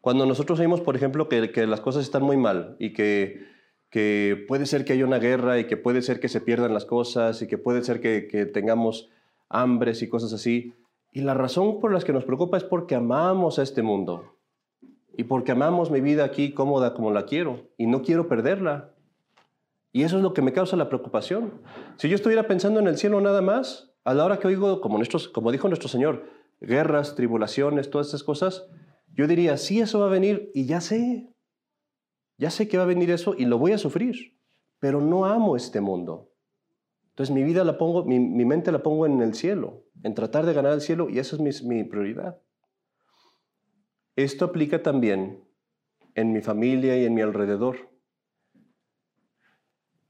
[0.00, 3.54] Cuando nosotros vemos, por ejemplo, que, que las cosas están muy mal y que
[3.94, 6.84] que puede ser que haya una guerra y que puede ser que se pierdan las
[6.84, 9.08] cosas y que puede ser que, tengamos
[9.48, 10.74] hambres y cosas así.
[11.12, 14.33] Y la razón por la que nos preocupa es porque amamos a este mundo
[15.16, 18.94] y porque amamos mi vida aquí cómoda como la quiero y no quiero perderla.
[19.92, 21.60] Y eso es lo que me causa la preocupación.
[21.96, 24.96] Si yo estuviera pensando en el cielo nada más, a la hora que oigo, como,
[24.96, 26.24] nuestros, como dijo nuestro Señor,
[26.60, 28.66] guerras, tribulaciones, todas esas cosas,
[29.12, 31.32] yo diría, sí, eso va a venir y ya sé,
[32.36, 34.36] ya sé que va a venir eso y lo voy a sufrir,
[34.80, 36.32] pero no amo este mundo.
[37.10, 40.54] Entonces mi vida la pongo, mi, mente la pongo en el cielo, en tratar de
[40.54, 42.40] ganar el cielo y eso es mi prioridad.
[44.16, 45.44] Esto aplica también
[46.14, 47.90] en mi familia y en mi alrededor.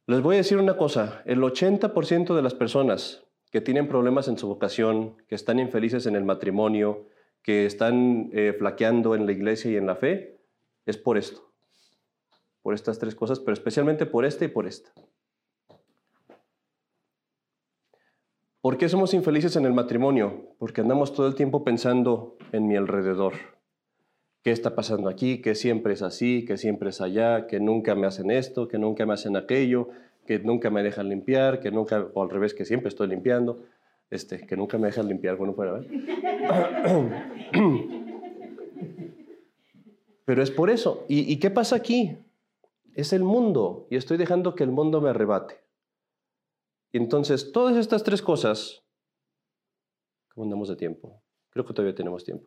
[0.06, 4.36] Les voy a decir una cosa, el 80% de las personas que tienen problemas en
[4.36, 7.06] su vocación, que están infelices en el matrimonio,
[7.42, 10.40] que están eh, flaqueando en la iglesia y en la fe,
[10.84, 11.54] es por esto
[12.64, 14.90] por estas tres cosas, pero especialmente por esta y por esta.
[18.62, 20.56] ¿Por qué somos infelices en el matrimonio?
[20.58, 23.34] Porque andamos todo el tiempo pensando en mi alrededor.
[24.44, 25.42] ¿Qué está pasando aquí?
[25.42, 29.06] Que siempre es así, que siempre es allá, que nunca me hacen esto, que nunca
[29.06, 29.88] me hacen aquello,
[30.26, 33.64] que nunca me dejan limpiar, que nunca, o al revés, que siempre estoy limpiando,
[34.10, 35.88] este, que nunca me dejan limpiar, bueno, fuera, ver.
[40.24, 41.04] Pero es por eso.
[41.08, 42.16] ¿Y, ¿Y qué pasa aquí?
[42.94, 45.60] es el mundo y estoy dejando que el mundo me arrebate.
[46.92, 48.84] Entonces, todas estas tres cosas,
[50.32, 51.22] ¿cómo andamos de tiempo?
[51.50, 52.46] Creo que todavía tenemos tiempo.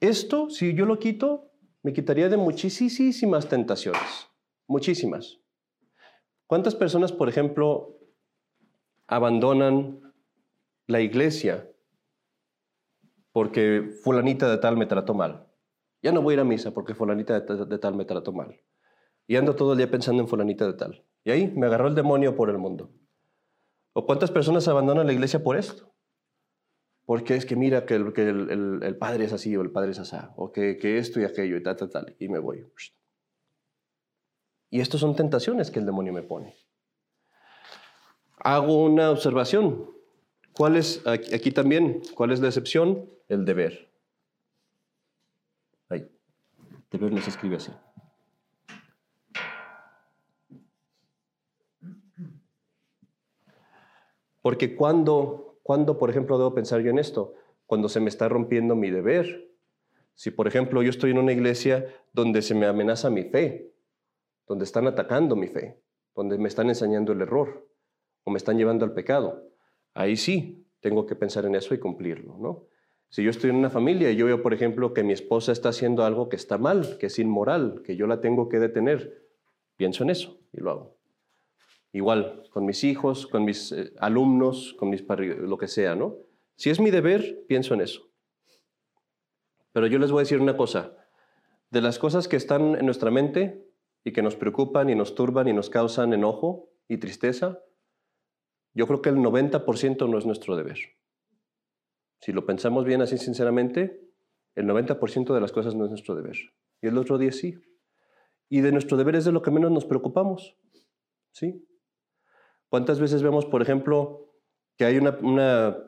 [0.00, 1.50] Esto, si yo lo quito,
[1.82, 4.28] me quitaría de muchísimas tentaciones,
[4.66, 5.40] muchísimas.
[6.46, 7.98] ¿Cuántas personas, por ejemplo,
[9.06, 10.14] abandonan
[10.86, 11.70] la iglesia
[13.32, 15.46] porque fulanita de tal me trató mal?
[16.00, 18.60] Ya no voy a ir a misa porque fulanita de, tal me trató mal.
[19.26, 21.04] Y ando todo el día pensando en fulanita de tal.
[21.24, 22.92] Y ahí me agarró el demonio por el mundo.
[23.92, 25.92] ¿O cuántas personas abandonan la iglesia por esto?
[27.08, 30.52] Porque es que mira que el, padre es así o el padre es así, o
[30.52, 32.66] que, esto y aquello y tal, tal, tal, y me voy.
[34.68, 36.54] Y estas son tentaciones que el demonio me pone.
[38.40, 39.90] Hago una observación.
[40.52, 43.08] ¿Cuál es, aquí también, cuál es la excepción?
[43.26, 43.88] El deber.
[46.90, 47.72] Deber no se escribe así.
[54.42, 57.34] Porque cuando, cuando, por ejemplo, debo pensar yo en esto,
[57.66, 59.52] cuando se me está rompiendo mi deber.
[60.14, 63.74] Si, por ejemplo, yo estoy en una iglesia donde se me amenaza mi fe,
[64.46, 65.78] donde están atacando mi fe,
[66.14, 67.68] donde me están enseñando el error
[68.24, 69.46] o me están llevando al pecado,
[69.92, 72.64] ahí sí tengo que pensar en eso y cumplirlo, ¿no?
[73.10, 75.68] Si yo estoy en una familia y yo veo, por ejemplo, que mi esposa está
[75.68, 79.22] haciendo algo que está mal, que es inmoral, que yo la tengo que detener,
[79.76, 80.97] pienso en eso y lo hago.
[81.98, 86.14] Igual, con mis hijos, con mis eh, alumnos, con mis lo que sea, ¿no?
[86.54, 88.12] Si es mi deber, pienso en eso.
[89.72, 90.92] Pero yo les voy a decir una cosa.
[91.70, 93.68] De las cosas que están en nuestra mente
[94.04, 97.64] y que nos preocupan y nos turban y nos causan enojo y tristeza,
[98.74, 100.78] yo creo que el 90% no es nuestro deber.
[102.20, 104.00] Si lo pensamos bien así sinceramente,
[104.54, 106.36] el 90% de las cosas no es nuestro deber.
[106.80, 107.58] Y el otro día sí.
[108.48, 110.56] Y de nuestro deber es de lo que menos nos preocupamos.
[111.32, 111.67] ¿Sí?
[112.68, 114.26] ¿Cuántas veces vemos, por ejemplo,
[114.76, 115.78] que hay una,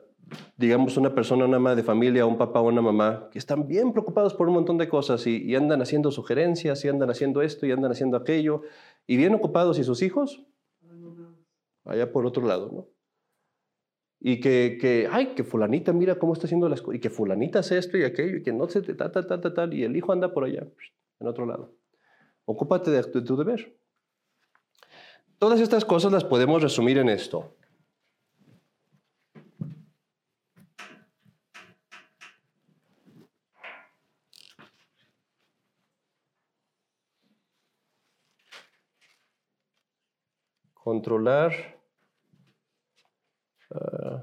[0.57, 3.91] digamos, una persona, una madre de familia, un papá o una mamá, que están bien
[3.91, 7.71] preocupados por un montón de cosas y, andan haciendo sugerencias y andan haciendo esto y
[7.71, 8.63] andan haciendo aquello,
[9.05, 10.43] y bien ocupados, y sus hijos,
[11.85, 12.87] allá por otro lado, ¿no?
[14.23, 17.59] Y que, que, ay, que fulanita mira cómo está haciendo las cosas, y que fulanita
[17.59, 20.11] hace esto y aquello, y que no se tal, tal, tal, tal, y el hijo
[20.11, 20.67] anda por allá,
[21.19, 21.73] en otro lado.
[22.45, 23.80] Ocúpate de, de tu deber.
[25.41, 27.57] Todas estas cosas las podemos resumir en esto.
[40.75, 41.51] Controlar
[43.71, 44.21] uh,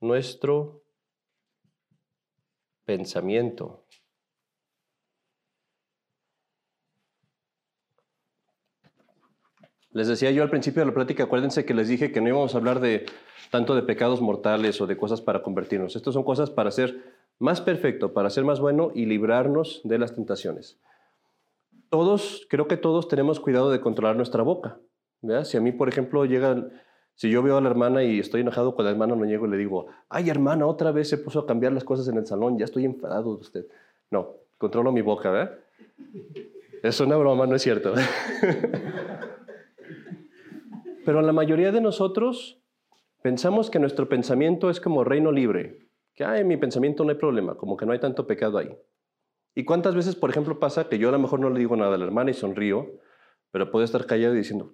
[0.00, 0.82] nuestro
[2.86, 3.85] pensamiento.
[9.96, 12.54] Les decía yo al principio de la plática, acuérdense que les dije que no íbamos
[12.54, 13.06] a hablar de
[13.50, 15.96] tanto de pecados mortales o de cosas para convertirnos.
[15.96, 17.02] Estas son cosas para ser
[17.38, 20.78] más perfecto, para ser más bueno y librarnos de las tentaciones.
[21.88, 24.76] Todos, creo que todos tenemos cuidado de controlar nuestra boca.
[25.44, 26.68] Si a mí, por ejemplo, llega,
[27.14, 29.50] si yo veo a la hermana y estoy enojado con la hermana, no llego y
[29.50, 32.58] le digo, ay hermana, otra vez se puso a cambiar las cosas en el salón,
[32.58, 33.66] ya estoy enfadado de usted.
[34.10, 35.58] No, controlo mi boca, ¿verdad?
[36.82, 37.94] Es una broma, no es cierto.
[41.06, 42.60] Pero la mayoría de nosotros
[43.22, 47.54] pensamos que nuestro pensamiento es como reino libre, que en mi pensamiento no hay problema,
[47.54, 48.76] como que no hay tanto pecado ahí.
[49.54, 51.94] ¿Y cuántas veces, por ejemplo, pasa que yo a lo mejor no le digo nada
[51.94, 52.98] a la hermana y sonrío,
[53.52, 54.72] pero puedo estar callado y diciendo,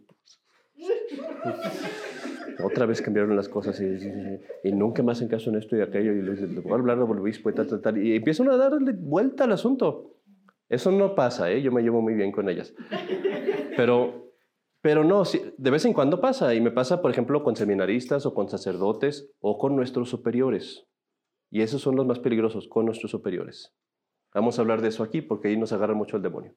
[2.65, 6.23] otra vez cambiaron las cosas y, nunca más en caso en esto y aquello, y
[6.23, 9.45] le, voy a hablar del obispo y tal, tal, tal, y empiezan a darle vuelta
[9.45, 10.17] al asunto.
[10.71, 11.61] Eso no pasa, ¿eh?
[11.61, 12.75] yo me llevo muy bien con ellas.
[13.77, 14.22] Pero
[14.83, 18.35] pero no, de vez en cuando pasa, y me pasa, por ejemplo, con seminaristas o
[18.35, 20.89] con sacerdotes o con nuestros superiores.
[21.51, 23.73] Y esos son los más peligrosos, con nuestros superiores.
[24.35, 26.57] Vamos a hablar de eso aquí porque ahí nos agarra mucho el demonio.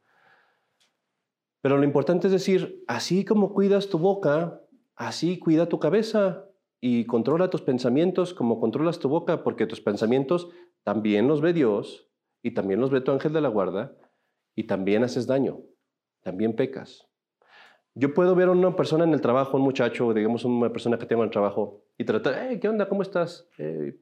[1.61, 4.59] Pero lo importante es decir, así como cuidas tu boca,
[4.95, 6.49] así cuida tu cabeza
[6.82, 10.49] y controla tus pensamientos como controlas tu boca, porque tus pensamientos
[10.84, 12.09] también los ve Dios
[12.41, 13.95] y también los ve tu ángel de la guarda
[14.55, 15.59] y también haces daño,
[16.21, 17.07] también pecas.
[17.97, 21.05] Yo puedo ver a una persona en el trabajo, un muchacho, digamos una persona que
[21.05, 22.89] tengo en el trabajo, y tratar, ¿qué onda?
[22.89, 23.47] ¿Cómo estás?
[23.57, 23.97] Eh,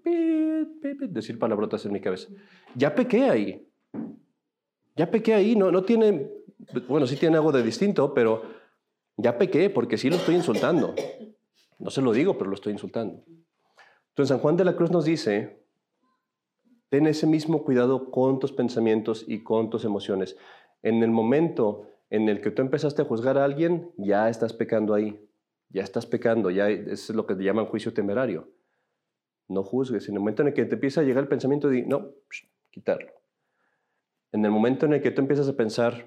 [1.09, 2.29] decir palabrotas en mi cabeza.
[2.75, 3.69] Ya pequé ahí.
[4.95, 5.55] Ya pequé ahí.
[5.55, 6.27] No, no tiene,
[6.87, 8.41] bueno, sí tiene algo de distinto, pero
[9.15, 10.95] ya pequé porque sí lo estoy insultando.
[11.77, 13.23] No se lo digo, pero lo estoy insultando.
[14.09, 15.63] Entonces, San Juan de la Cruz nos dice,
[16.89, 20.35] ten ese mismo cuidado con tus pensamientos y con tus emociones.
[20.81, 24.93] En el momento en el que tú empezaste a juzgar a alguien, ya estás pecando
[24.93, 25.27] ahí.
[25.69, 28.51] Ya estás pecando, ya es lo que llaman juicio temerario.
[29.47, 30.07] No juzgues.
[30.09, 32.11] En el momento en el que te empieza a llegar el pensamiento de, no,
[32.69, 33.11] quitarlo.
[34.31, 36.05] En el momento en el que tú empiezas a pensar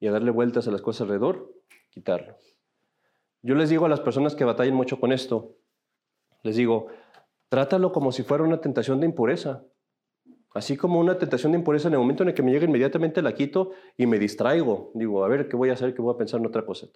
[0.00, 1.50] y a darle vueltas a las cosas alrededor,
[1.88, 2.36] quitarlo.
[3.40, 5.56] Yo les digo a las personas que batallan mucho con esto,
[6.42, 6.88] les digo,
[7.48, 9.64] trátalo como si fuera una tentación de impureza.
[10.56, 13.20] Así como una tentación de impureza, en el momento en el que me llega inmediatamente
[13.20, 14.90] la quito y me distraigo.
[14.94, 15.94] Digo, a ver, ¿qué voy a hacer?
[15.94, 16.86] ¿Qué voy a pensar en otra cosa?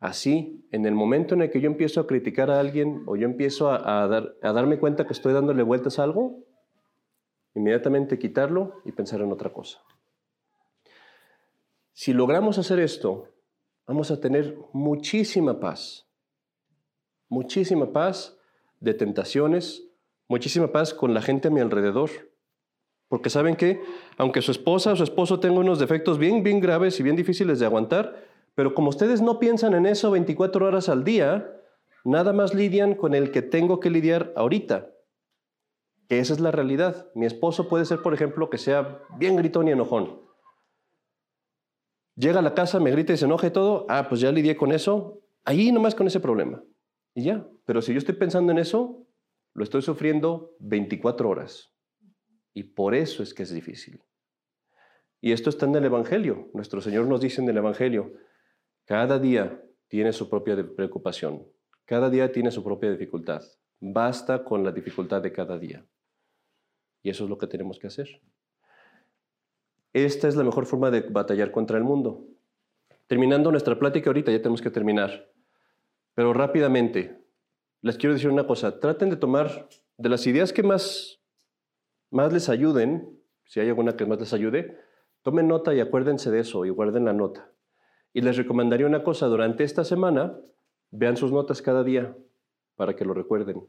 [0.00, 3.26] Así, en el momento en el que yo empiezo a criticar a alguien o yo
[3.26, 6.40] empiezo a, dar, a darme cuenta que estoy dándole vueltas a algo,
[7.54, 9.78] inmediatamente quitarlo y pensar en otra cosa.
[11.92, 13.28] Si logramos hacer esto,
[13.86, 16.08] vamos a tener muchísima paz.
[17.28, 18.36] Muchísima paz
[18.80, 19.84] de tentaciones,
[20.26, 22.27] muchísima paz con la gente a mi alrededor
[23.08, 23.80] porque saben que,
[24.18, 27.58] aunque su esposa o su esposo tenga unos defectos bien, bien graves y bien difíciles
[27.58, 31.62] de aguantar, pero como ustedes no piensan en eso 24 horas al día,
[32.04, 34.90] nada más lidian con el que tengo que lidiar ahorita.
[36.08, 37.10] Que esa es la realidad.
[37.14, 40.20] Mi esposo puede ser, por ejemplo, que sea bien gritón y enojón.
[42.16, 43.86] Llega a la casa, me grita y se enoja y todo.
[43.88, 45.20] Ah, pues ya lidié con eso.
[45.44, 46.62] Ahí nomás con ese problema.
[47.14, 47.46] Y ya.
[47.64, 49.06] Pero si yo estoy pensando en eso,
[49.54, 51.72] lo estoy sufriendo 24 horas.
[52.58, 54.02] Y por eso es que es difícil.
[55.20, 56.50] Y esto está en el Evangelio.
[56.54, 58.14] Nuestro Señor nos dice en el Evangelio,
[58.84, 61.46] cada día tiene su propia preocupación,
[61.84, 63.42] cada día tiene su propia dificultad.
[63.78, 65.86] Basta con la dificultad de cada día.
[67.00, 68.20] Y eso es lo que tenemos que hacer.
[69.92, 72.26] Esta es la mejor forma de batallar contra el mundo.
[73.06, 75.30] Terminando nuestra plática ahorita, ya tenemos que terminar.
[76.16, 77.22] Pero rápidamente,
[77.82, 78.80] les quiero decir una cosa.
[78.80, 81.17] Traten de tomar de las ideas que más,
[82.10, 84.78] más les ayuden, si hay alguna que más les ayude,
[85.22, 87.52] tomen nota y acuérdense de eso y guarden la nota.
[88.12, 90.38] Y les recomendaría una cosa, durante esta semana,
[90.90, 92.16] vean sus notas cada día
[92.76, 93.66] para que lo recuerden.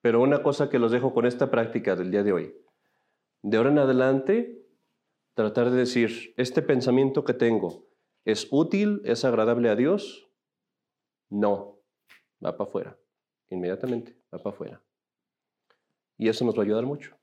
[0.00, 2.54] Pero una cosa que los dejo con esta práctica del día de hoy.
[3.42, 4.64] De ahora en adelante,
[5.34, 7.86] tratar de decir, este pensamiento que tengo,
[8.24, 9.02] ¿es útil?
[9.04, 10.28] ¿Es agradable a Dios?
[11.28, 11.80] No,
[12.44, 12.98] va para afuera.
[13.50, 14.82] Inmediatamente, va para afuera.
[16.16, 17.16] Y eso nos va a ayudar mucho.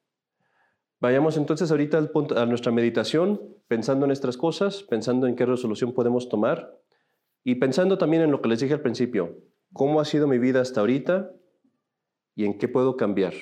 [1.04, 5.92] Vayamos entonces ahorita al a nuestra meditación, pensando en nuestras cosas, pensando en qué resolución
[5.92, 6.80] podemos tomar
[7.44, 9.38] y pensando también en lo que les dije al principio,
[9.74, 11.30] cómo ha sido mi vida hasta ahorita
[12.36, 13.34] y en qué puedo cambiar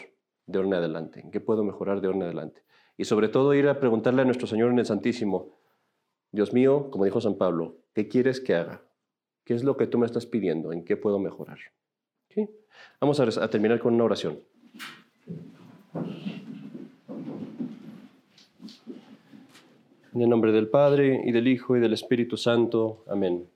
[0.48, 2.64] de ahora en adelante, en qué puedo mejorar de ahora en adelante.
[2.98, 5.60] Y sobre todo ir a preguntarle a nuestro Señor en el Santísimo,
[6.32, 8.82] Dios mío, como dijo San Pablo, ¿qué quieres que haga?
[9.44, 10.74] ¿Qué es lo que tú me estás pidiendo?
[10.74, 11.60] ¿En qué puedo mejorar?
[13.00, 14.40] Vamos a terminar con una oración.
[20.14, 23.06] En el nombre del Padre, y del Hijo, y del Espíritu Santo.
[23.08, 23.48] Amén.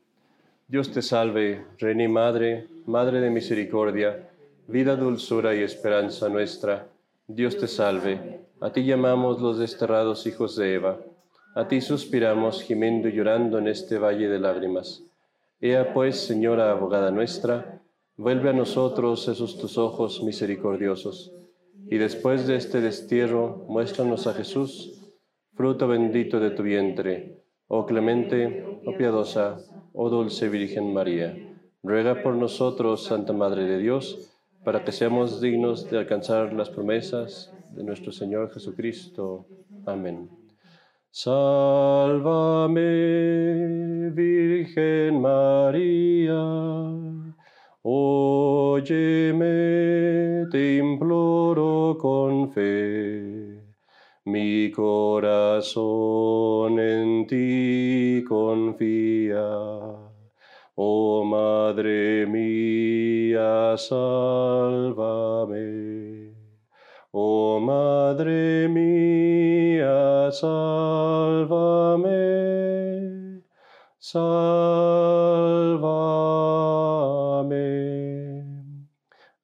[0.70, 4.30] Dios te salve, Reina y Madre, Madre de Misericordia,
[4.66, 6.88] vida, dulzura y esperanza nuestra.
[7.28, 8.39] Dios te salve.
[8.62, 10.97] A ti llamamos los desterrados hijos de Eva.
[11.56, 15.03] A ti suspiramos, gimiendo y llorando en este valle de lágrimas.
[15.60, 17.82] Ea pues, Señora abogada nuestra,
[18.16, 21.34] vuelve a nosotros esos tus ojos misericordiosos,
[21.89, 25.05] y después de este destierro, muéstranos a Jesús,
[25.56, 29.58] fruto bendito de tu vientre, oh clemente, oh piadosa,
[29.93, 31.34] oh dulce Virgen María.
[31.82, 34.32] Ruega por nosotros, Santa Madre de Dios,
[34.66, 39.47] para que seamos dignos de alcanzar las promesas de nuestro Señor Jesucristo.
[39.86, 40.30] Amén.
[41.10, 42.82] Sálvame,
[44.12, 46.36] Virgen María,
[47.82, 49.45] óyeme,
[50.51, 53.24] te imploro con fe
[54.26, 55.80] mi corazón
[56.80, 59.47] en ti confía.
[60.76, 64.76] Oh Madre mía, sálvame.
[67.11, 72.15] Oh Madre mía, sálvame.
[73.99, 74.86] Sálvame.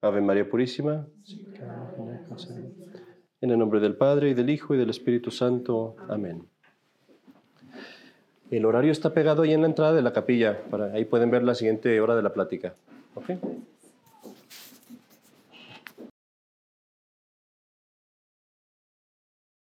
[0.01, 1.07] Ave María Purísima.
[3.41, 5.95] En el nombre del Padre, y del Hijo, y del Espíritu Santo.
[6.07, 6.43] Amén.
[8.51, 10.61] El horario está pegado ahí en la entrada de la capilla.
[10.69, 12.75] Para, ahí pueden ver la siguiente hora de la plática.
[13.15, 13.39] ¿Okay?